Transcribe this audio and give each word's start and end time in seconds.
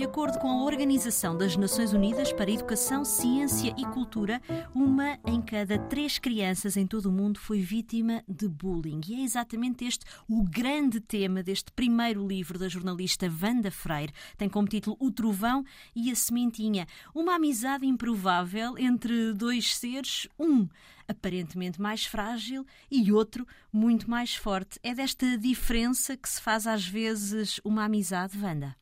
De 0.00 0.06
acordo 0.06 0.38
com 0.38 0.48
a 0.48 0.64
Organização 0.64 1.36
das 1.36 1.56
Nações 1.56 1.92
Unidas 1.92 2.32
para 2.32 2.50
Educação, 2.50 3.04
Ciência 3.04 3.74
e 3.76 3.84
Cultura, 3.84 4.40
uma 4.74 5.18
em 5.26 5.42
cada 5.42 5.78
três 5.78 6.18
crianças 6.18 6.78
em 6.78 6.86
todo 6.86 7.10
o 7.10 7.12
mundo 7.12 7.38
foi 7.38 7.60
vítima 7.60 8.24
de 8.26 8.48
bullying. 8.48 9.02
E 9.06 9.20
é 9.20 9.24
exatamente 9.24 9.84
este 9.84 10.06
o 10.26 10.42
grande 10.42 11.00
tema 11.00 11.42
deste 11.42 11.70
primeiro 11.72 12.26
livro 12.26 12.58
da 12.58 12.66
jornalista 12.66 13.30
Wanda 13.42 13.70
Freire. 13.70 14.14
Tem 14.38 14.48
como 14.48 14.66
título 14.66 14.96
O 14.98 15.10
Trovão 15.10 15.62
e 15.94 16.10
a 16.10 16.16
Sementinha. 16.16 16.86
Uma 17.14 17.34
amizade 17.34 17.84
improvável 17.84 18.78
entre 18.78 19.34
dois 19.34 19.76
seres, 19.76 20.26
um 20.38 20.66
aparentemente 21.06 21.78
mais 21.78 22.06
frágil 22.06 22.64
e 22.90 23.12
outro 23.12 23.46
muito 23.70 24.08
mais 24.08 24.34
forte. 24.34 24.80
É 24.82 24.94
desta 24.94 25.36
diferença 25.36 26.16
que 26.16 26.26
se 26.26 26.40
faz 26.40 26.66
às 26.66 26.86
vezes 26.86 27.60
uma 27.62 27.84
amizade, 27.84 28.38
Wanda? 28.38 28.79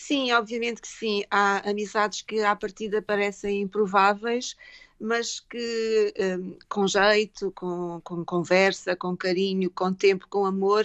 Sim, 0.00 0.32
obviamente 0.32 0.80
que 0.80 0.88
sim. 0.88 1.24
Há 1.30 1.68
amizades 1.70 2.22
que 2.22 2.40
à 2.40 2.56
partida 2.56 3.02
parecem 3.02 3.60
improváveis, 3.60 4.56
mas 4.98 5.40
que 5.40 6.14
um, 6.18 6.56
com 6.68 6.86
jeito, 6.88 7.52
com, 7.52 8.00
com, 8.02 8.24
conversa, 8.24 8.96
com 8.96 9.14
carinho, 9.16 9.70
com 9.70 9.92
tempo, 9.92 10.26
com 10.28 10.46
amor, 10.46 10.84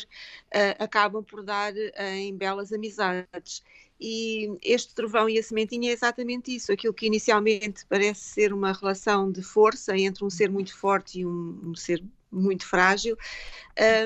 uh, 0.54 0.84
acabam 0.84 1.24
por 1.24 1.44
dar 1.44 1.74
em 1.98 2.36
belas 2.36 2.74
amizades. 2.74 3.64
E 4.00 4.58
este 4.62 4.94
trovão 4.94 5.30
e 5.30 5.40
a 5.40 5.44
sementinha 5.44 5.92
é 5.92 5.94
exatamente 5.94 6.54
isso, 6.54 6.74
aquilo 6.74 6.94
que 6.94 7.06
inicialmente 7.06 7.86
parece 7.88 8.20
ser 8.22 8.52
uma 8.52 8.74
relação 8.74 9.32
de 9.32 9.42
força 9.42 9.98
entre 9.98 10.26
um 10.26 10.30
ser 10.30 10.52
muito 10.52 10.76
forte 10.78 11.20
e 11.22 11.26
um, 11.26 11.62
um 11.64 11.76
ser 11.76 12.04
muito 12.36 12.66
frágil, 12.66 13.18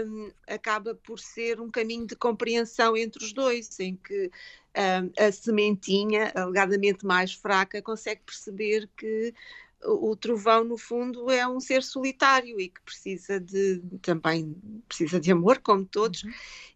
um, 0.05 0.31
acaba 0.47 0.95
por 0.95 1.19
ser 1.19 1.59
um 1.59 1.69
caminho 1.69 2.05
de 2.05 2.15
compreensão 2.15 2.95
entre 2.95 3.23
os 3.23 3.33
dois, 3.33 3.79
em 3.79 3.95
que 3.95 4.31
um, 4.77 5.25
a 5.25 5.31
sementinha, 5.31 6.31
alegadamente 6.35 7.05
mais 7.05 7.33
fraca, 7.33 7.81
consegue 7.81 8.21
perceber 8.25 8.89
que 8.97 9.33
o 9.85 10.15
trovão 10.15 10.63
no 10.63 10.77
fundo 10.77 11.31
é 11.31 11.47
um 11.47 11.59
ser 11.59 11.83
solitário 11.83 12.59
e 12.59 12.67
que 12.69 12.81
precisa 12.81 13.39
de 13.39 13.81
também 14.01 14.55
precisa 14.87 15.19
de 15.19 15.31
amor 15.31 15.59
como 15.59 15.85
todos 15.85 16.23
uhum. 16.23 16.31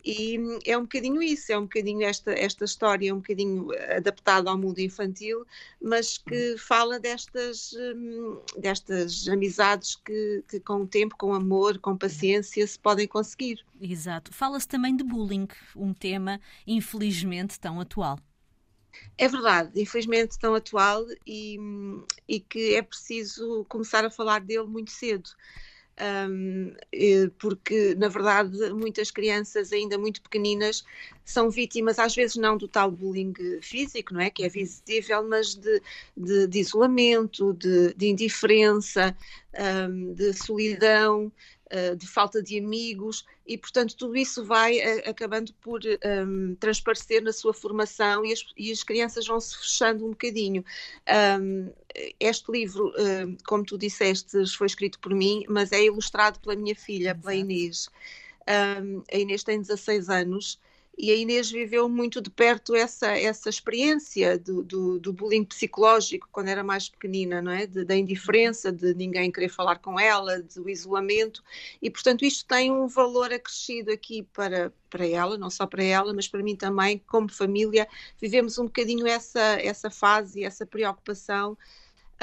e 0.05 0.37
é 0.65 0.77
um 0.77 0.83
bocadinho 0.83 1.21
isso 1.21 1.51
é 1.51 1.57
um 1.57 1.63
bocadinho 1.63 2.03
esta 2.03 2.31
esta 2.31 2.63
história 2.63 3.09
é 3.09 3.13
um 3.13 3.17
bocadinho 3.17 3.67
adaptada 3.95 4.49
ao 4.49 4.57
mundo 4.57 4.79
infantil 4.79 5.45
mas 5.81 6.17
que 6.17 6.51
uhum. 6.51 6.57
fala 6.57 6.99
destas 6.99 7.73
hum, 7.73 8.39
destas 8.57 9.27
amizades 9.27 9.97
que, 9.97 10.43
que 10.47 10.59
com 10.61 10.83
o 10.83 10.87
tempo 10.87 11.15
com 11.17 11.33
amor 11.33 11.79
com 11.79 11.97
paciência 11.97 12.65
se 12.65 12.79
podem 12.79 13.07
conseguir 13.07 13.65
exato 13.81 14.33
fala-se 14.33 14.67
também 14.67 14.95
de 14.95 15.03
bullying 15.03 15.47
um 15.75 15.93
tema 15.93 16.39
infelizmente 16.65 17.59
tão 17.59 17.81
atual 17.81 18.17
é 19.17 19.27
verdade, 19.27 19.81
infelizmente 19.81 20.39
tão 20.39 20.55
atual 20.55 21.05
e, 21.25 21.57
e 22.27 22.39
que 22.39 22.75
é 22.75 22.81
preciso 22.81 23.65
começar 23.69 24.05
a 24.05 24.09
falar 24.09 24.39
dele 24.39 24.65
muito 24.65 24.91
cedo. 24.91 25.29
Um, 26.01 26.73
porque 27.37 27.93
na 27.93 28.07
verdade 28.07 28.57
muitas 28.73 29.11
crianças 29.11 29.71
ainda 29.71 29.95
muito 29.95 30.23
pequeninas 30.23 30.83
são 31.23 31.51
vítimas 31.51 31.99
às 31.99 32.15
vezes 32.15 32.35
não 32.35 32.57
do 32.57 32.67
tal 32.67 32.89
bullying 32.89 33.31
físico, 33.61 34.11
não 34.11 34.21
é? 34.21 34.31
Que 34.31 34.43
é 34.43 34.49
visível, 34.49 35.23
mas 35.29 35.53
de, 35.53 35.81
de, 36.17 36.47
de 36.47 36.59
isolamento, 36.59 37.53
de, 37.53 37.93
de 37.93 38.07
indiferença, 38.07 39.15
um, 39.87 40.13
de 40.15 40.33
solidão, 40.33 41.31
de 41.97 42.07
falta 42.07 42.41
de 42.41 42.57
amigos 42.59 43.25
e, 43.45 43.57
portanto, 43.57 43.95
tudo 43.95 44.15
isso 44.15 44.45
vai 44.45 44.77
uh, 44.77 45.09
acabando 45.09 45.53
por 45.55 45.81
um, 45.83 45.97
ehm, 46.01 46.55
transparecer 46.55 47.21
na 47.21 47.33
sua 47.33 47.53
formação 47.53 48.23
e 48.25 48.31
as, 48.31 48.45
e 48.55 48.71
as, 48.71 48.83
crianças 48.83 49.27
vão 49.27 49.39
se 49.39 49.57
fechando 49.57 50.05
um 50.05 50.11
bocadinho. 50.11 50.63
Um, 51.41 51.71
este 52.19 52.51
livro, 52.51 52.89
uh, 52.89 53.37
como 53.45 53.65
tu 53.65 53.77
disseste, 53.77 54.45
foi 54.55 54.67
escrito 54.67 54.99
por 54.99 55.13
mim, 55.13 55.43
mas 55.49 55.71
é 55.71 55.83
ilustrado 55.83 56.39
pela 56.39 56.55
minha 56.55 56.75
filha, 56.75 57.15
pela 57.15 57.35
Inês. 57.35 57.89
Um, 58.81 59.03
a 59.11 59.17
Inês 59.17 59.43
tem 59.43 59.59
16 59.59 60.09
anos 60.09 60.59
e 60.97 61.11
a 61.11 61.15
Inês 61.15 61.49
viveu 61.49 61.89
muito 61.89 62.21
de 62.21 62.29
perto 62.29 62.75
essa, 62.75 63.07
essa 63.17 63.49
experiência 63.49 64.37
do, 64.37 64.63
do, 64.63 64.99
do 64.99 65.11
bullying 65.11 65.43
psicológico 65.43 66.27
quando 66.31 66.49
era 66.49 66.63
mais 66.63 66.87
pequenina, 66.87 67.41
não 67.41 67.51
é? 67.51 67.65
De, 67.65 67.83
da 67.83 67.95
indiferença, 67.95 68.71
de 68.71 68.93
ninguém 68.93 69.31
querer 69.31 69.49
falar 69.49 69.79
com 69.79 69.99
ela, 69.99 70.41
do 70.41 70.69
isolamento, 70.69 71.43
e 71.81 71.89
portanto 71.89 72.23
isto 72.23 72.45
tem 72.45 72.71
um 72.71 72.87
valor 72.87 73.33
acrescido 73.33 73.91
aqui 73.91 74.23
para, 74.33 74.71
para 74.89 75.07
ela, 75.07 75.37
não 75.37 75.49
só 75.49 75.65
para 75.65 75.83
ela, 75.83 76.13
mas 76.13 76.27
para 76.27 76.43
mim 76.43 76.55
também, 76.55 77.01
como 77.07 77.31
família, 77.31 77.87
vivemos 78.21 78.59
um 78.59 78.65
bocadinho 78.65 79.07
essa, 79.07 79.57
essa 79.61 79.89
fase, 79.89 80.43
essa 80.43 80.65
preocupação 80.65 81.57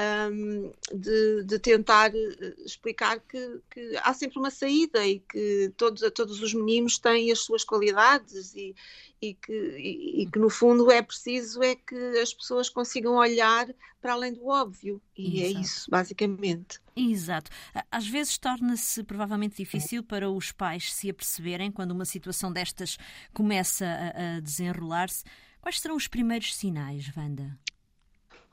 um, 0.01 0.73
de, 0.93 1.45
de, 1.45 1.59
tentar 1.59 2.15
eh, 2.15 2.55
explicar 2.65 3.21
que, 3.21 3.61
que, 3.71 3.97
há 4.03 4.15
sempre 4.15 4.39
uma 4.39 4.51
saída 4.51 5.07
e 5.07 5.21
que 5.21 5.73
todos, 5.77 6.01
todos 6.15 6.41
os 6.41 6.55
meninos 6.55 6.99
têm 6.99 7.31
as 7.31 7.41
suas 7.41 7.65
qualidades 7.65 8.55
e, 8.55 8.75
e, 9.21 9.35
que, 9.35 9.53
e, 9.53 10.23
e 10.23 10.27
que 10.27 10.39
no 10.39 10.49
fundo 10.49 10.91
é 10.91 11.03
preciso 11.03 11.63
é 11.63 11.75
que 11.75 11.97
as 12.19 12.33
pessoas 12.33 12.69
consigam 12.69 13.17
olhar 13.17 13.69
para 14.01 14.15
além 14.15 14.33
do 14.33 14.47
óbvio 14.47 15.03
e 15.17 15.43
é 15.43 15.47
Exato. 15.47 15.59
é 15.59 15.61
isso 15.61 15.91
basicamente. 15.91 16.81
Exato. 16.97 17.51
Às 17.91 18.07
vezes 18.07 18.39
torna-se 18.39 19.03
provavelmente 19.05 19.57
difícil 19.57 20.03
para 20.03 20.31
os 20.31 20.51
pais 20.51 20.93
se 20.93 21.11
aperceberem 21.11 21.71
quando 21.71 21.93
uma 21.93 22.05
situação 22.05 22.51
destas 22.51 22.97
começa 23.35 23.85
a, 23.87 24.37
a 24.37 24.41
desenrolar-se. 24.41 25.25
Quais 25.61 25.79
serão 25.79 25.95
os 25.95 26.09
primeiros 26.09 26.55
sinais, 26.55 27.15
Wanda? 27.15 27.59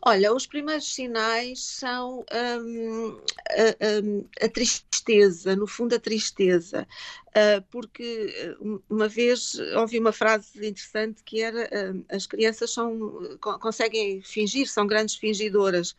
Olha, 0.02 0.34
os 0.34 0.46
primeiros 0.46 0.94
sinais 0.94 1.64
são 1.64 2.24
um, 2.32 3.20
a, 3.50 4.04
um, 4.04 4.26
a, 4.40 4.48
tristeza, 4.48 5.56
no 5.56 5.66
fundo 5.66 5.96
a 5.96 6.00
tristeza, 6.00 6.88
uh, 7.30 7.62
porque 7.72 8.56
uma 8.90 9.08
vez 9.08 9.56
ouvi 9.76 10.00
uma 10.00 10.12
frase 10.12 10.60
interessante 10.60 11.24
que 11.24 11.42
era 11.42 11.64
uh, 11.66 12.06
as 12.10 12.28
crianças 12.28 12.72
são, 12.72 13.38
conseguem 13.40 14.22
fingir, 14.22 14.68
são 14.68 14.86
grandes 14.86 15.16
fingidoras, 15.16 15.96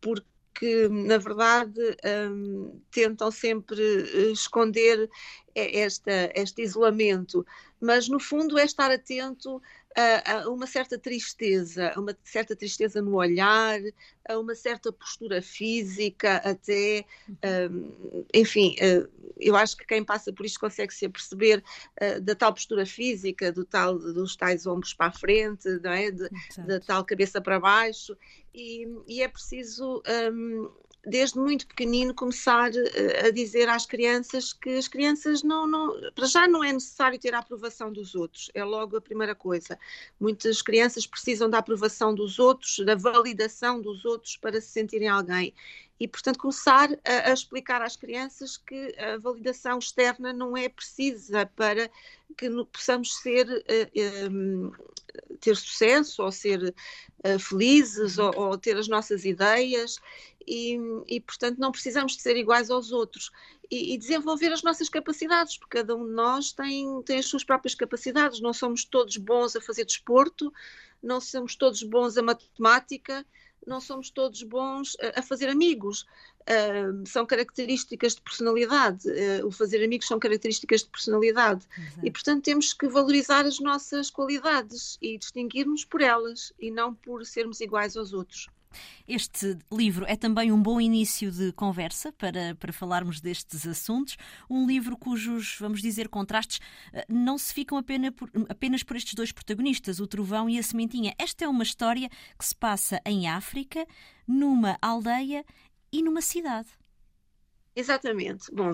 porque 0.00 0.88
na 0.88 1.18
verdade 1.18 1.78
um, 2.30 2.80
tentam 2.90 3.30
sempre 3.30 3.82
esconder 4.32 5.08
esta, 5.54 6.32
este 6.34 6.62
isolamento, 6.62 7.46
mas 7.78 8.08
no 8.08 8.18
fundo 8.18 8.58
é 8.58 8.64
estar 8.64 8.90
atento 8.90 9.60
a, 9.96 10.48
uma 10.48 10.66
certa 10.66 10.98
tristeza, 10.98 11.92
uma 11.96 12.16
certa 12.24 12.56
tristeza 12.56 13.00
no 13.00 13.16
olhar, 13.16 13.80
a 14.28 14.38
uma 14.38 14.54
certa 14.54 14.92
postura 14.92 15.40
física, 15.40 16.36
até, 16.36 17.04
um, 17.70 18.24
enfim, 18.34 18.74
uh, 18.80 19.08
eu 19.38 19.54
acho 19.54 19.76
que 19.76 19.86
quem 19.86 20.04
passa 20.04 20.32
por 20.32 20.44
isto 20.44 20.58
consegue 20.58 20.92
se 20.92 21.06
aperceber 21.06 21.62
uh, 22.02 22.20
da 22.20 22.34
tal 22.34 22.52
postura 22.52 22.84
física, 22.84 23.52
do 23.52 23.64
tal, 23.64 23.98
dos 23.98 24.34
tais 24.36 24.66
ombros 24.66 24.94
para 24.94 25.06
a 25.06 25.12
frente, 25.12 25.68
não 25.82 25.92
é? 25.92 26.10
De, 26.10 26.28
da 26.66 26.80
tal 26.80 27.04
cabeça 27.04 27.40
para 27.40 27.60
baixo, 27.60 28.16
e, 28.52 28.88
e 29.06 29.22
é 29.22 29.28
preciso 29.28 30.02
um, 30.32 30.70
desde 31.06 31.38
muito 31.38 31.66
pequenino 31.66 32.14
começar 32.14 32.70
eh, 32.74 33.26
a 33.26 33.30
dizer 33.30 33.68
às 33.68 33.86
crianças 33.86 34.52
que 34.52 34.70
as 34.70 34.88
crianças 34.88 35.42
não, 35.42 35.66
não, 35.66 35.94
para 36.14 36.26
já 36.26 36.48
não 36.48 36.62
é 36.64 36.72
necessário 36.72 37.18
ter 37.18 37.34
a 37.34 37.38
aprovação 37.38 37.92
dos 37.92 38.14
outros, 38.14 38.50
é 38.54 38.64
logo 38.64 38.96
a 38.96 39.00
primeira 39.00 39.34
coisa. 39.34 39.78
Muitas 40.18 40.62
crianças 40.62 41.06
precisam 41.06 41.48
da 41.48 41.58
aprovação 41.58 42.14
dos 42.14 42.38
outros, 42.38 42.78
da 42.84 42.94
validação 42.94 43.80
dos 43.80 44.04
outros 44.04 44.36
para 44.36 44.60
se 44.60 44.68
sentirem 44.68 45.08
alguém. 45.08 45.54
E, 45.98 46.08
portanto, 46.08 46.38
começar 46.38 46.90
a, 47.04 47.30
a 47.30 47.32
explicar 47.32 47.80
às 47.80 47.96
crianças 47.96 48.56
que 48.56 48.94
a 48.98 49.16
validação 49.18 49.78
externa 49.78 50.32
não 50.32 50.56
é 50.56 50.68
precisa 50.68 51.46
para 51.46 51.88
que 52.36 52.50
possamos 52.72 53.14
ser, 53.16 53.46
uh, 53.48 54.72
ter 55.40 55.56
sucesso 55.56 56.22
ou 56.22 56.32
ser 56.32 56.74
uh, 57.24 57.38
felizes 57.38 58.18
ou, 58.18 58.34
ou 58.36 58.58
ter 58.58 58.76
as 58.76 58.88
nossas 58.88 59.24
ideias 59.24 60.00
e, 60.46 60.78
e, 61.06 61.20
portanto, 61.20 61.58
não 61.58 61.72
precisamos 61.72 62.16
de 62.16 62.22
ser 62.22 62.36
iguais 62.36 62.70
aos 62.70 62.92
outros 62.92 63.30
e, 63.70 63.94
e, 63.94 63.98
desenvolver 63.98 64.52
as 64.52 64.62
nossas 64.62 64.88
capacidades, 64.88 65.56
porque 65.56 65.78
cada 65.78 65.96
um 65.96 66.04
de 66.04 66.12
nós 66.12 66.52
tem, 66.52 67.02
tem 67.02 67.18
as 67.18 67.26
suas 67.26 67.44
próprias 67.44 67.74
capacidades. 67.74 68.40
Não 68.40 68.52
somos 68.52 68.84
todos 68.84 69.16
bons 69.16 69.56
a 69.56 69.60
fazer 69.60 69.84
desporto, 69.84 70.52
não 71.02 71.20
somos 71.20 71.56
todos 71.56 71.82
bons 71.82 72.16
a 72.16 72.22
matemática, 72.22 73.24
não 73.66 73.80
somos 73.80 74.10
todos 74.10 74.42
bons 74.42 74.96
a, 75.14 75.22
fazer 75.22 75.48
amigos. 75.48 76.06
Uh, 76.42 77.06
são 77.06 77.24
características 77.24 78.14
de 78.14 78.20
personalidade. 78.20 79.08
Uh, 79.08 79.46
o 79.46 79.50
fazer 79.50 79.82
amigos 79.82 80.06
são 80.06 80.18
características 80.18 80.82
de 80.82 80.90
personalidade. 80.90 81.66
Exato. 81.76 82.06
E, 82.06 82.10
portanto, 82.10 82.44
temos 82.44 82.72
que 82.72 82.86
valorizar 82.86 83.46
as 83.46 83.58
nossas 83.60 84.10
qualidades 84.10 84.98
e 85.00 85.16
distinguirmos 85.16 85.84
por 85.84 86.02
elas 86.02 86.52
e 86.60 86.70
não 86.70 86.94
por 86.94 87.24
sermos 87.24 87.60
iguais 87.60 87.96
aos 87.96 88.12
outros. 88.12 88.48
Este 89.06 89.58
livro 89.72 90.04
é 90.08 90.16
também 90.16 90.52
um 90.52 90.62
bom 90.62 90.80
início 90.80 91.30
de 91.30 91.52
conversa 91.52 92.12
para, 92.12 92.54
para 92.54 92.72
falarmos 92.72 93.20
destes 93.20 93.66
assuntos. 93.66 94.16
Um 94.48 94.66
livro 94.66 94.96
cujos, 94.96 95.56
vamos 95.60 95.80
dizer, 95.80 96.08
contrastes 96.08 96.60
eh, 96.92 97.04
não 97.08 97.36
se 97.38 97.52
ficam 97.52 97.78
apenas 97.78 98.10
por, 98.10 98.30
apenas 98.48 98.82
por 98.82 98.96
estes 98.96 99.14
dois 99.14 99.32
protagonistas, 99.32 100.00
o 100.00 100.06
Trovão 100.06 100.48
e 100.48 100.58
a 100.58 100.62
Sementinha. 100.62 101.14
Esta 101.18 101.44
é 101.44 101.48
uma 101.48 101.62
história 101.62 102.08
que 102.38 102.44
se 102.44 102.54
passa 102.54 103.00
em 103.04 103.28
África, 103.28 103.86
numa 104.26 104.78
aldeia 104.80 105.44
e 105.92 106.02
numa 106.02 106.20
cidade. 106.20 106.68
Exatamente. 107.76 108.52
Bom, 108.52 108.72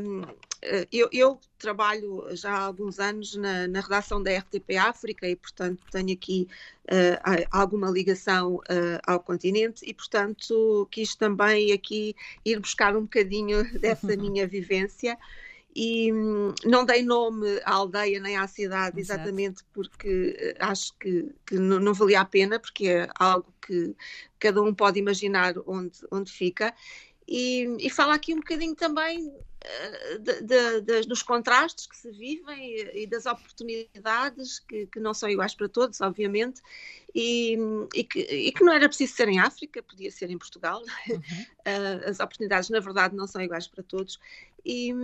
um, 0.00 0.22
eu, 0.92 1.08
eu, 1.12 1.40
trabalho 1.58 2.26
já 2.32 2.52
há 2.52 2.60
alguns 2.60 2.98
anos 2.98 3.34
na, 3.34 3.66
na, 3.66 3.80
redação 3.80 4.22
da 4.22 4.30
RTP 4.30 4.76
África 4.76 5.28
e, 5.28 5.34
portanto, 5.34 5.82
tenho 5.90 6.12
aqui 6.12 6.46
uh, 6.84 7.46
alguma 7.50 7.90
ligação 7.90 8.56
uh, 8.56 9.00
ao 9.06 9.18
continente 9.18 9.84
e, 9.84 9.92
portanto, 9.92 10.86
quis 10.90 11.14
também 11.16 11.72
aqui 11.72 12.14
ir 12.44 12.60
buscar 12.60 12.96
um 12.96 13.02
bocadinho 13.02 13.64
dessa 13.80 14.16
minha 14.16 14.46
vivência 14.46 15.18
e 15.74 16.12
hum, 16.12 16.54
não 16.64 16.84
dei 16.84 17.02
nome 17.02 17.60
à 17.64 17.72
aldeia 17.72 18.20
nem 18.20 18.36
à 18.36 18.46
cidade 18.46 19.00
Exato. 19.00 19.22
exatamente 19.22 19.64
porque 19.72 20.36
eh, 20.38 20.56
acho 20.60 20.96
que, 20.98 21.34
que 21.44 21.56
não, 21.56 21.80
não, 21.80 21.92
valia 21.92 22.20
a 22.20 22.24
pena 22.24 22.60
porque 22.60 22.86
é 22.86 23.08
algo 23.18 23.52
que 23.60 23.94
cada 24.38 24.62
um 24.62 24.72
pode 24.72 25.00
imaginar 25.00 25.54
onde, 25.66 25.98
onde 26.12 26.30
fica 26.30 26.72
e, 27.26 27.76
e 27.80 27.90
fala 27.90 28.14
aqui 28.14 28.34
um 28.34 28.38
bocadinho 28.38 28.74
também 28.74 29.28
uh, 29.28 30.18
de, 30.18 30.42
de, 30.42 30.80
de, 30.82 31.00
dos 31.02 31.22
contrastes 31.22 31.86
que 31.86 31.96
se 31.96 32.10
vivem 32.10 32.70
e, 32.70 33.02
e 33.02 33.06
das 33.06 33.24
oportunidades 33.26 34.58
que, 34.58 34.86
que, 34.86 35.00
não 35.00 35.14
são 35.14 35.28
iguais 35.28 35.54
para 35.54 35.68
todos, 35.68 36.00
obviamente, 36.00 36.60
e, 37.14 37.56
e, 37.94 38.04
que, 38.04 38.20
e, 38.20 38.52
que, 38.52 38.62
não 38.62 38.72
era 38.72 38.88
preciso 38.88 39.14
ser 39.14 39.28
em 39.28 39.38
África, 39.38 39.82
podia 39.82 40.10
ser 40.10 40.30
em 40.30 40.38
Portugal. 40.38 40.82
Uhum. 41.08 41.16
Uh, 41.16 42.04
as 42.10 42.20
oportunidades, 42.20 42.68
na 42.68 42.80
verdade, 42.80 43.16
não 43.16 43.26
são 43.26 43.40
iguais 43.40 43.66
para 43.66 43.82
todos. 43.82 44.18
E, 44.66 44.94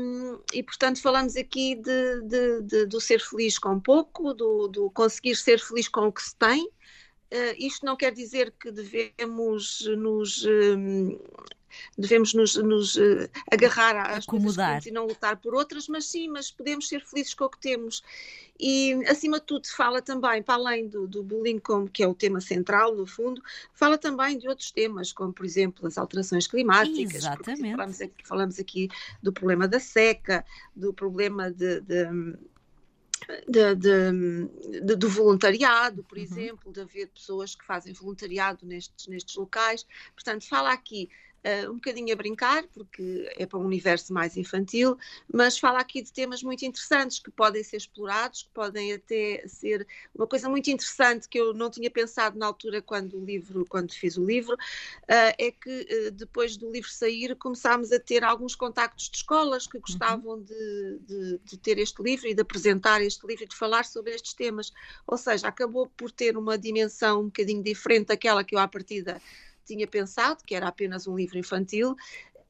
portanto, 0.64 1.02
falamos 1.02 1.36
aqui 1.36 1.74
de, 1.74 2.86
do 2.86 2.98
ser 2.98 3.20
feliz 3.20 3.58
com 3.58 3.78
pouco, 3.78 4.32
do, 4.32 4.68
do 4.68 4.90
conseguir 4.90 5.36
ser 5.36 5.60
feliz 5.60 5.86
com 5.86 6.06
o 6.06 6.12
que 6.12 6.22
se 6.22 6.34
tem. 6.34 6.66
Uh, 6.66 7.54
isto 7.58 7.84
não 7.84 7.94
quer 7.94 8.12
dizer 8.12 8.52
que 8.58 8.72
devemos 8.72 9.86
nos 9.98 10.44
devemos 11.96 12.34
nos, 12.34 12.56
nos 12.56 12.96
uh, 12.96 13.28
agarrar 13.50 14.10
às 14.10 14.24
Acomodar. 14.24 14.72
coisas 14.72 14.86
e 14.86 14.90
não 14.90 15.06
lutar 15.06 15.36
por 15.36 15.54
outras, 15.54 15.88
mas 15.88 16.06
sim, 16.06 16.28
mas 16.28 16.50
podemos 16.50 16.88
ser 16.88 17.04
felizes 17.04 17.34
com 17.34 17.44
o 17.44 17.50
que 17.50 17.58
temos. 17.58 18.02
E, 18.58 18.92
acima 19.08 19.40
de 19.40 19.46
tudo, 19.46 19.66
fala 19.68 20.02
também, 20.02 20.42
para 20.42 20.54
além 20.54 20.86
do, 20.86 21.06
do 21.06 21.22
bullying, 21.22 21.58
como, 21.58 21.88
que 21.88 22.02
é 22.02 22.06
o 22.06 22.14
tema 22.14 22.40
central, 22.42 22.94
no 22.94 23.06
fundo, 23.06 23.42
fala 23.72 23.96
também 23.96 24.36
de 24.36 24.46
outros 24.46 24.70
temas, 24.70 25.12
como, 25.12 25.32
por 25.32 25.46
exemplo, 25.46 25.86
as 25.86 25.96
alterações 25.96 26.46
climáticas. 26.46 27.14
Exatamente. 27.14 27.70
Falamos 27.70 28.00
aqui, 28.00 28.26
falamos 28.26 28.58
aqui, 28.58 28.88
do 29.22 29.32
problema 29.32 29.66
da 29.66 29.80
seca, 29.80 30.44
do 30.76 30.92
problema 30.92 31.50
de, 31.50 31.80
de 31.80 32.06
de, 33.48 33.74
de, 33.74 34.80
de, 34.80 34.96
do 34.96 35.08
voluntariado, 35.08 36.02
por 36.04 36.16
uhum. 36.16 36.24
exemplo, 36.24 36.72
de 36.72 36.80
haver 36.80 37.08
pessoas 37.08 37.54
que 37.54 37.64
fazem 37.64 37.92
voluntariado 37.92 38.66
nestes, 38.66 39.06
nestes 39.06 39.36
locais. 39.36 39.86
Portanto, 40.14 40.48
fala 40.48 40.72
aqui 40.72 41.10
um 41.68 41.74
bocadinho 41.74 42.12
a 42.12 42.16
brincar, 42.16 42.64
porque 42.74 43.32
é 43.36 43.46
para 43.46 43.58
um 43.58 43.64
universo 43.64 44.12
mais 44.12 44.36
infantil, 44.36 44.98
mas 45.32 45.58
fala 45.58 45.80
aqui 45.80 46.02
de 46.02 46.12
temas 46.12 46.42
muito 46.42 46.64
interessantes 46.64 47.18
que 47.18 47.30
podem 47.30 47.62
ser 47.62 47.78
explorados, 47.78 48.42
que 48.42 48.50
podem 48.50 48.92
até 48.92 49.42
ser 49.46 49.86
uma 50.14 50.26
coisa 50.26 50.48
muito 50.48 50.70
interessante 50.70 51.28
que 51.28 51.38
eu 51.38 51.54
não 51.54 51.70
tinha 51.70 51.90
pensado 51.90 52.38
na 52.38 52.46
altura 52.46 52.82
quando 52.82 53.18
o 53.18 53.24
livro, 53.24 53.64
quando 53.68 53.92
fiz 53.92 54.16
o 54.16 54.24
livro, 54.24 54.54
uh, 54.54 55.34
é 55.38 55.50
que 55.50 56.08
uh, 56.08 56.10
depois 56.10 56.56
do 56.56 56.70
livro 56.70 56.90
sair 56.90 57.34
começámos 57.36 57.92
a 57.92 57.98
ter 57.98 58.22
alguns 58.22 58.54
contactos 58.54 59.08
de 59.08 59.16
escolas 59.16 59.66
que 59.66 59.78
gostavam 59.78 60.34
uhum. 60.34 60.42
de, 60.42 60.98
de, 61.06 61.40
de 61.44 61.58
ter 61.58 61.78
este 61.78 62.02
livro 62.02 62.28
e 62.28 62.34
de 62.34 62.42
apresentar 62.42 63.00
este 63.00 63.26
livro 63.26 63.44
e 63.44 63.48
de 63.48 63.56
falar 63.56 63.84
sobre 63.84 64.14
estes 64.14 64.34
temas. 64.34 64.72
Ou 65.06 65.16
seja, 65.16 65.48
acabou 65.48 65.88
por 65.96 66.10
ter 66.10 66.36
uma 66.36 66.58
dimensão 66.58 67.20
um 67.20 67.24
bocadinho 67.24 67.62
diferente 67.62 68.08
daquela 68.08 68.44
que 68.44 68.54
eu 68.54 68.58
à 68.58 68.68
partida 68.68 69.20
tinha 69.74 69.86
pensado, 69.86 70.42
que 70.44 70.54
era 70.54 70.68
apenas 70.68 71.06
um 71.06 71.16
livro 71.16 71.38
infantil, 71.38 71.94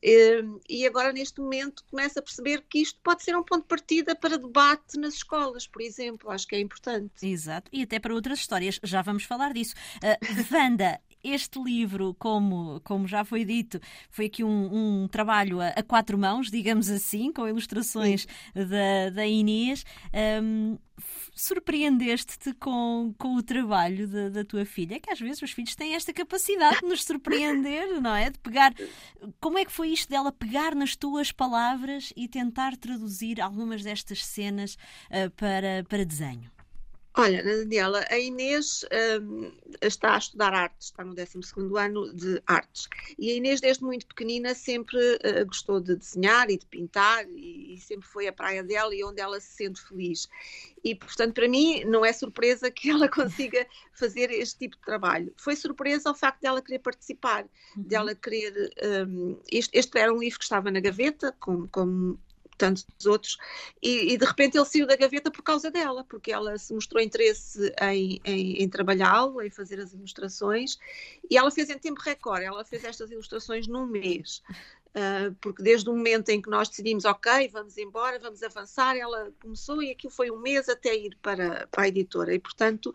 ehm, 0.03 0.59
e 0.69 0.87
agora 0.87 1.13
neste 1.13 1.41
momento 1.41 1.85
começa 1.91 2.21
a 2.21 2.23
perceber 2.23 2.65
que 2.69 2.81
isto 2.81 2.99
pode 3.03 3.23
ser 3.23 3.37
um 3.37 3.43
ponto 3.43 3.63
de 3.63 3.69
partida 3.69 4.15
para 4.15 4.39
debate 4.39 4.99
nas 4.99 5.15
escolas, 5.15 5.67
por 5.67 5.83
exemplo, 5.83 6.31
acho 6.31 6.47
que 6.47 6.57
é 6.57 6.61
importante. 6.61 7.27
Exato, 7.27 7.71
e 7.73 7.83
até 7.83 7.99
para 7.99 8.15
outras 8.15 8.41
histórias, 8.41 8.81
já 8.83 9.03
vamos 9.03 9.25
falar 9.25 9.53
disso. 9.53 9.75
Uh, 9.97 11.10
este 11.23 11.63
livro, 11.63 12.15
como, 12.19 12.81
como 12.85 13.07
já 13.07 13.25
foi 13.25 13.45
dito, 13.45 13.81
foi 14.11 14.27
aqui 14.27 14.43
um, 14.45 15.03
um 15.05 15.09
trabalho 15.09 15.61
a, 15.61 15.69
a, 15.69 15.83
quatro 15.83 16.19
mãos, 16.19 16.51
digamos 16.51 16.91
assim, 16.91 17.33
com 17.33 17.47
ilustrações 17.49 18.27
da, 18.55 19.11
da 19.11 19.27
Inês. 19.27 19.85
Um, 20.43 20.79
surpreendeste-te 21.35 22.53
com, 22.55 23.15
com 23.19 23.37
o 23.37 23.43
trabalho 23.43 24.07
da, 24.07 24.29
da 24.29 24.45
tua 24.45 24.65
filha? 24.65 25.01
Que 25.01 25.11
às 25.11 25.21
vezes 25.21 25.43
os 25.43 25.53
filhos 25.53 25.75
têm 25.75 25.95
esta 25.95 26.13
capacidade 26.13 26.81
de 26.81 26.87
nos 26.87 27.05
surpreender, 27.05 27.87
não 28.01 28.15
é? 28.15 28.31
De 28.31 28.39
pegar. 28.39 28.75
Como 29.41 29.59
é 29.59 29.65
que 29.65 29.73
foi 29.73 29.89
isto 29.89 30.09
dela 30.09 30.33
pegar 30.33 30.75
nas 30.75 30.97
tuas 30.97 31.33
palavras 31.33 32.13
e 32.17 32.29
tentar 32.29 32.77
traduzir 32.77 33.41
algumas 33.41 33.83
destas 33.83 34.25
cenas 34.25 34.75
uh, 34.75 35.31
para, 35.37 35.85
para 35.89 36.05
desenho? 36.05 36.51
Olha, 37.17 37.43
Daniela, 37.43 38.05
a 38.09 38.19
Inês 38.19 38.85
um, 39.21 39.51
está 39.83 40.15
a 40.15 40.19
estudar 40.19 40.55
artes, 40.55 40.87
está 40.87 41.05
no 41.05 41.13
12 41.13 41.41
ano 41.77 42.15
de 42.15 42.41
artes. 42.47 42.89
E 43.19 43.33
a 43.33 43.35
Inês, 43.35 43.61
desde 43.61 43.83
muito 43.83 44.07
pequenina, 44.07 44.55
sempre 44.55 44.97
uh, 44.97 45.45
gostou 45.45 45.81
de 45.81 45.97
desenhar 45.97 46.49
e 46.51 46.57
de 46.57 46.65
pintar, 46.67 47.29
e, 47.29 47.75
e, 47.75 47.81
sempre 47.81 48.07
foi 48.07 48.29
a 48.29 48.33
praia 48.33 48.63
dela 48.63 48.95
e 48.95 49.03
onde 49.03 49.21
ela 49.21 49.41
se 49.41 49.57
sente 49.57 49.83
feliz. 49.83 50.29
E, 50.85 50.95
portanto, 50.95 51.35
para 51.35 51.49
mim, 51.49 51.83
não 51.85 52.05
é 52.05 52.13
surpresa 52.13 52.71
que 52.71 52.91
ela 52.91 53.09
consiga 53.11 53.67
fazer 53.93 54.31
este 54.31 54.61
tipo 54.61 54.77
de 54.77 54.83
trabalho. 54.83 55.33
Foi 55.37 55.57
surpresa 55.57 56.13
o 56.13 56.15
facto 56.15 56.41
dela 56.41 56.63
querer 56.63 56.79
participar, 56.79 57.45
uhum. 57.77 57.83
dela 57.83 58.15
querer. 58.15 58.73
Um, 59.09 59.37
este, 59.51 59.77
este, 59.77 59.99
era 59.99 60.15
um 60.15 60.19
livro 60.21 60.39
que 60.39 60.45
estava 60.45 60.71
na 60.71 60.79
gaveta, 60.79 61.35
como, 61.41 61.69
como 61.69 62.21
tantos 62.61 62.87
outros, 63.07 63.39
e, 63.83 64.13
e, 64.13 64.19
de 64.19 64.25
repente 64.27 64.59
ele 64.59 64.67
saiu 64.67 64.87
da 64.87 64.95
gaveta 64.95 65.31
por 65.31 65.43
causa 65.43 65.71
dela, 65.71 66.05
porque 66.05 66.31
ela 66.31 66.59
se 66.59 66.75
mostrou 66.75 67.03
interesse 67.03 67.73
em, 67.81 68.21
em, 68.23 68.63
em 68.63 68.69
trabalhá-lo, 68.69 69.41
em 69.41 69.49
fazer 69.49 69.81
as 69.81 69.95
ilustrações, 69.95 70.79
e 71.29 71.39
ela 71.39 71.51
fez 71.51 71.71
em 71.71 71.79
tempo 71.79 72.01
recorde, 72.03 72.45
ela 72.45 72.63
fez 72.65 72.85
estas 72.85 73.11
ilustrações 73.11 73.67
num 73.67 73.87
mês. 73.87 74.43
Uh, 74.91 75.33
porque 75.41 75.63
desde 75.63 75.89
o 75.89 75.95
momento 75.95 76.31
em 76.31 76.43
que 76.43 76.51
nós 76.51 76.69
decidimos, 76.69 77.05
ok, 77.05 77.49
vamos 77.49 77.79
embora, 77.79 78.19
vamos 78.19 78.43
avançar, 78.43 78.97
ela 78.97 79.33
começou 79.41 79.81
e 79.81 79.93
aquilo 79.93 80.13
foi 80.13 80.33
um 80.33 80.39
mês 80.41 80.69
até 80.69 80.95
ir 80.97 81.17
para, 81.23 81.69
para 81.69 81.85
a 81.85 81.89
editora. 81.89 82.35
E, 82.35 82.41
portanto, 82.41 82.93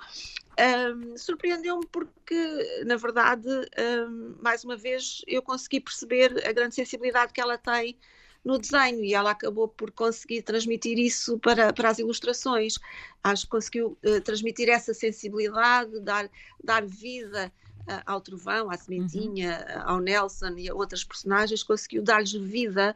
um, 0.60 1.18
surpreendeu-me 1.18 1.86
porque, 1.88 2.84
na 2.86 2.98
verdade, 2.98 3.48
um, 3.50 4.36
mais 4.42 4.66
uma 4.66 4.76
vez, 4.76 5.22
eu 5.26 5.42
consegui 5.42 5.80
perceber 5.80 6.46
a 6.46 6.52
grande 6.52 6.76
sensibilidade 6.76 7.32
que 7.32 7.40
ela 7.40 7.58
tem 7.58 7.98
no 8.46 8.60
desenho 8.60 9.04
e 9.04 9.16
ela 9.16 9.32
acabou 9.32 9.68
por 9.68 9.92
conseguir 9.92 10.44
transmitir 10.44 11.00
isso 11.00 11.40
para, 11.40 11.74
para 11.74 11.90
as 11.90 11.98
ilustrações. 11.98 12.78
Acho 13.24 13.46
que 13.46 13.50
conseguiu 13.50 13.98
uh, 14.06 14.22
transmitir 14.22 14.70
essa 14.70 14.94
sensibilidade, 14.94 16.00
dar, 16.02 16.30
dar 16.64 16.86
vida 16.86 17.52
uh, 17.82 18.02
ao 18.06 18.22
Trovão, 18.22 18.70
à 18.70 18.78
Sementinha, 18.78 19.66
uhum. 19.68 19.82
ao 19.90 20.00
Nelson 20.00 20.56
e 20.58 20.70
a 20.70 20.76
outras 20.76 21.04
personagens, 21.04 21.64
conseguiu 21.64 22.04
dar-lhes 22.04 22.34
vida 22.34 22.96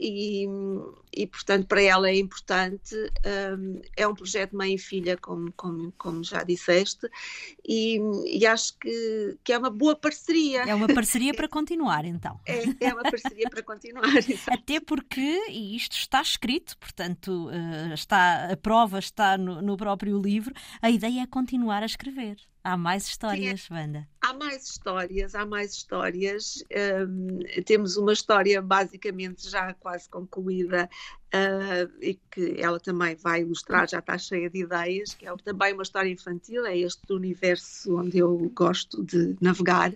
e, 0.00 0.46
e, 1.14 1.26
portanto 1.26 1.66
para 1.66 1.82
ela 1.82 2.08
é 2.08 2.16
importante. 2.16 2.94
Um, 3.54 3.82
é 3.96 4.08
um 4.08 4.14
projeto 4.14 4.56
mãe 4.56 4.74
e 4.74 4.78
filha, 4.78 5.16
como, 5.18 5.52
como, 5.52 5.92
como 5.98 6.24
já 6.24 6.42
disseste, 6.42 7.06
e, 7.66 8.00
e, 8.26 8.46
acho 8.46 8.78
que, 8.78 9.36
que 9.44 9.52
é 9.52 9.58
uma 9.58 9.70
boa 9.70 9.94
parceria. 9.94 10.62
É 10.62 10.74
uma 10.74 10.88
parceria 10.88 11.34
para 11.34 11.48
continuar, 11.48 12.04
então. 12.04 12.40
É, 12.80 12.86
é 12.86 12.92
uma 12.94 13.02
parceria 13.02 13.48
para 13.50 13.62
continuar. 13.62 14.04
Até 14.50 14.80
porque, 14.80 15.46
e 15.50 15.76
isto 15.76 15.96
está 15.96 16.20
escrito, 16.22 16.76
portanto, 16.78 17.50
eh, 17.50 17.94
está, 17.94 18.50
a 18.50 18.56
prova 18.56 18.98
está 18.98 19.36
no, 19.36 19.60
no 19.60 19.76
próprio 19.76 20.20
livro, 20.20 20.54
a 20.80 20.90
ideia 20.90 21.22
é 21.22 21.26
continuar 21.26 21.82
a 21.82 21.86
escrever. 21.86 22.36
Há 22.62 22.76
mais 22.76 23.06
histórias, 23.06 23.62
Sim, 23.62 23.74
Wanda. 23.74 24.08
Há 24.20 24.34
mais 24.34 24.64
histórias, 24.64 25.34
há 25.34 25.46
mais 25.46 25.72
histórias. 25.72 26.62
Um, 27.08 27.38
temos 27.64 27.96
uma 27.96 28.12
história 28.12 28.60
basicamente 28.60 29.48
já 29.48 29.72
quase 29.74 30.08
concluída 30.10 30.88
uh, 31.34 31.90
e 32.02 32.20
que 32.30 32.56
ela 32.58 32.78
também 32.78 33.16
vai 33.16 33.40
ilustrar, 33.40 33.88
já 33.88 34.00
está 34.00 34.18
cheia 34.18 34.50
de 34.50 34.60
ideias, 34.60 35.14
que 35.14 35.26
é 35.26 35.34
também 35.38 35.72
uma 35.72 35.82
história 35.82 36.10
infantil, 36.10 36.66
é 36.66 36.76
este 36.76 37.10
universo 37.10 37.96
onde 37.96 38.18
eu 38.18 38.50
gosto 38.54 39.02
de 39.02 39.36
navegar. 39.40 39.92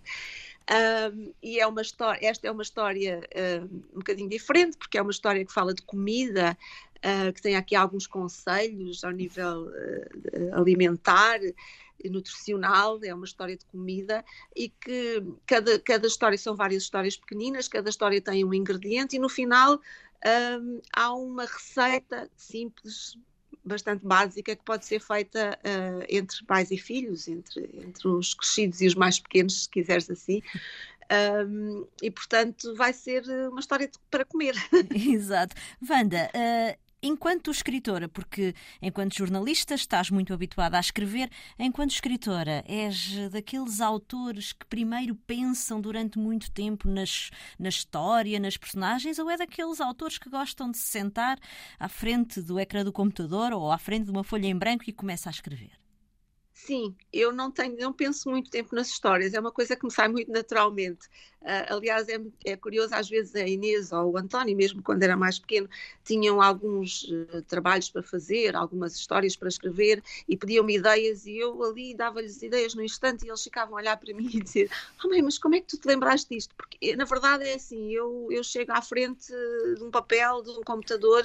Um, 0.67 1.35
e 1.43 1.61
é 1.61 1.67
uma 1.67 1.83
história, 1.83 2.27
esta 2.27 2.49
é 2.49 2.51
uma 2.51 2.63
história 2.63 3.21
um, 3.63 3.99
bocadinho 3.99 4.31
diferente, 4.31 4.79
porque 4.79 4.97
é 4.97 5.03
uma 5.03 5.11
história 5.11 5.45
que 5.45 5.53
fala 5.53 5.75
de 5.75 5.83
comida, 5.83 6.57
que 7.35 7.43
tem 7.43 7.55
aqui 7.55 7.77
alguns 7.77 8.07
conselhos 8.07 9.05
ao 9.05 9.11
nível 9.11 9.71
alimentar, 10.55 11.39
nutricional, 12.05 12.99
é 13.03 13.15
uma 13.15 13.25
história 13.25 13.57
de 13.57 13.65
comida 13.67 14.25
e 14.55 14.69
que 14.69 15.23
cada, 15.47 15.79
cada 15.79 16.07
história 16.07 16.37
são 16.37 16.55
várias 16.55 16.83
histórias 16.83 17.17
pequeninas, 17.17 17.69
cada 17.69 17.89
história 17.89 18.21
tem 18.21 18.45
um 18.45 18.53
ingrediente 18.53 19.17
e 19.17 19.19
no 19.19 19.29
final 19.29 19.81
um, 20.61 20.81
há 20.93 21.13
uma 21.15 21.45
receita 21.45 22.31
simples, 22.37 23.17
bastante 23.65 24.05
básica, 24.05 24.57
que 24.57 24.65
pode 24.65 24.85
ser 24.85 25.01
feita 25.01 25.59
uh, 25.61 26.05
entre 26.09 26.45
pais 26.47 26.71
e 26.71 26.77
filhos, 26.77 27.29
entre, 27.29 27.71
entre 27.75 28.09
os 28.09 28.35
crescidos 28.35 28.81
e 28.81 28.87
os 28.87 28.95
mais 28.95 29.19
pequenos, 29.19 29.65
se 29.65 29.69
quiseres 29.69 30.11
assim. 30.11 30.43
Um, 31.47 31.87
e 32.03 32.11
portanto 32.11 32.75
vai 32.75 32.93
ser 32.93 33.23
uma 33.51 33.61
história 33.61 33.91
para 34.11 34.25
comer. 34.25 34.55
Exato. 34.91 35.55
Wanda, 35.89 36.31
uh, 36.35 36.84
enquanto 37.05 37.51
escritora, 37.51 38.09
porque 38.09 38.55
enquanto 38.81 39.15
jornalista 39.15 39.75
estás 39.75 40.11
muito 40.11 40.33
habituada 40.33 40.79
a 40.79 40.81
escrever, 40.81 41.31
enquanto 41.59 41.91
escritora 41.91 42.65
és 42.67 43.31
daqueles 43.31 43.81
autores 43.83 44.53
que 44.55 44.65
primeiro 44.67 45.15
pensam 45.15 45.81
durante 45.81 46.19
muito 46.19 46.51
tempo 46.51 46.89
nas, 46.89 47.31
na 47.59 47.69
história, 47.69 48.41
nas 48.41 48.57
personagens, 48.57 49.19
ou 49.19 49.31
é 49.31 49.37
daqueles 49.37 49.81
autores 49.81 50.17
que 50.17 50.31
gostam 50.31 50.71
de 50.71 50.79
se 50.79 50.87
sentar 50.87 51.39
à 51.79 51.89
frente 51.89 52.41
do 52.41 52.59
ecrã 52.59 52.83
do 52.83 52.93
computador 52.93 53.53
ou 53.53 53.71
à 53.71 53.77
frente 53.77 54.07
de 54.07 54.11
uma 54.11 54.25
folha 54.25 54.47
em 54.47 54.57
branco 54.57 54.85
e 54.87 54.93
começa 54.93 55.29
a 55.29 55.33
escrever? 55.33 55.84
Sim, 56.57 56.95
eu 57.13 57.33
não 57.33 57.51
tenho, 57.51 57.77
não 57.77 57.93
penso 57.93 58.31
muito 58.31 58.49
tempo 58.49 58.77
nas 58.77 58.89
histórias, 58.89 59.35
é 59.35 59.41
uma 59.41 59.51
coisa 59.51 59.75
que 59.75 59.85
me 59.85 59.91
sai 59.91 60.07
muito 60.07 60.31
naturalmente. 60.31 61.09
Uh, 61.43 61.75
aliás, 61.75 62.09
é, 62.09 62.19
é, 62.45 62.57
curioso, 62.57 62.95
às 62.95 63.09
vezes 63.09 63.35
a 63.35 63.47
Inês 63.47 63.91
ou 63.91 64.13
o 64.13 64.17
António, 64.17 64.57
mesmo 64.57 64.81
quando 64.81 65.03
era 65.03 65.17
mais 65.17 65.37
pequeno, 65.37 65.69
tinham 66.05 66.41
alguns 66.41 67.03
uh, 67.03 67.43
trabalhos 67.49 67.91
para 67.91 68.05
fazer, 68.05 68.55
algumas 68.55 68.95
histórias 68.95 69.35
para 69.37 69.49
escrever 69.49 70.03
e 70.29 70.37
pediam-me 70.37 70.77
ideias 70.77 71.27
e 71.27 71.37
eu 71.37 71.61
ali 71.65 71.93
dava-lhes 71.93 72.41
ideias 72.41 72.73
no 72.75 72.85
instante 72.85 73.27
e 73.27 73.29
eles 73.29 73.43
ficavam 73.43 73.77
a 73.77 73.81
olhar 73.81 73.97
para 73.97 74.15
mim 74.15 74.31
e 74.33 74.41
dizer: 74.41 74.71
oh, 75.05 75.09
mãe, 75.09 75.21
mas 75.23 75.37
como 75.37 75.57
é 75.57 75.61
que 75.61 75.67
tu 75.67 75.77
te 75.77 75.89
lembraste 75.89 76.33
disto? 76.33 76.55
Porque 76.55 76.95
na 76.95 77.05
verdade 77.05 77.45
é 77.45 77.55
assim, 77.55 77.93
eu, 77.93 78.29
eu 78.31 78.45
chego 78.45 78.73
à 78.73 78.81
frente 78.81 79.27
de 79.77 79.83
um 79.83 79.91
papel, 79.91 80.41
de 80.41 80.51
um 80.51 80.63
computador 80.63 81.25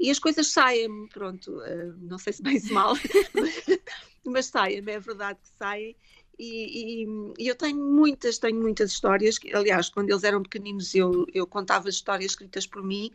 e 0.00 0.10
as 0.10 0.18
coisas 0.18 0.46
saem, 0.48 1.06
pronto, 1.08 1.58
uh, 1.58 1.94
não 2.00 2.18
sei 2.18 2.32
se 2.32 2.42
bem 2.42 2.58
se 2.58 2.72
mal. 2.72 2.94
mas 4.30 4.46
saem, 4.46 4.78
é 4.78 5.00
verdade 5.00 5.38
que 5.42 5.48
saem. 5.58 5.96
E, 6.38 7.04
e, 7.04 7.06
e, 7.38 7.48
eu 7.48 7.54
tenho 7.54 7.82
muitas, 7.82 8.38
tenho 8.38 8.60
muitas 8.60 8.92
histórias. 8.92 9.38
Que, 9.38 9.54
aliás, 9.54 9.88
quando 9.88 10.10
eles 10.10 10.22
eram 10.22 10.42
pequeninos, 10.42 10.94
eu, 10.94 11.26
eu 11.32 11.46
contava 11.46 11.88
histórias 11.88 12.32
escritas 12.32 12.66
por 12.66 12.82
mim, 12.82 13.10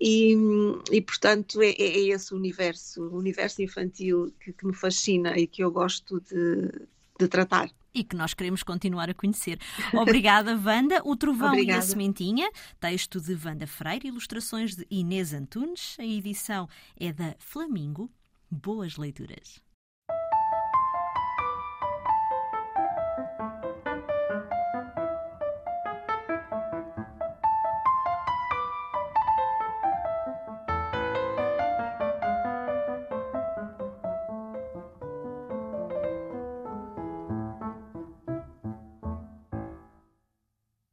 e, 0.00 0.36
e 0.92 1.00
portanto 1.00 1.62
é, 1.62 1.70
é, 1.70 1.98
esse 2.08 2.34
o 2.34 2.36
universo, 2.36 3.02
o 3.02 3.16
universo 3.16 3.62
infantil 3.62 4.32
que, 4.40 4.52
que 4.52 4.66
me 4.66 4.74
fascina 4.74 5.38
e 5.38 5.46
que 5.46 5.62
eu 5.64 5.70
gosto 5.70 6.20
de, 6.20 6.86
de 7.18 7.28
tratar 7.28 7.70
e 7.94 8.04
que 8.04 8.14
nós 8.14 8.32
queremos 8.32 8.62
continuar 8.62 9.10
a 9.10 9.14
conhecer. 9.14 9.58
Obrigada, 9.92 10.54
Wanda. 10.64 11.00
O 11.04 11.16
Trovão 11.16 11.48
Obrigada. 11.48 11.78
e 11.78 11.80
a 11.80 11.82
Sementinha, 11.82 12.50
texto 12.78 13.20
de 13.20 13.34
Wanda 13.34 13.66
Freire, 13.66 14.06
ilustrações 14.06 14.76
de 14.76 14.86
Inês 14.90 15.32
Antunes. 15.32 15.96
A 15.98 16.04
edição 16.04 16.68
é 16.96 17.12
da 17.12 17.34
Flamingo. 17.40 18.08
Boas 18.48 18.96
leituras. 18.96 19.60